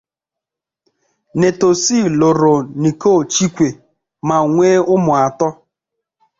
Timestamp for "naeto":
1.39-1.69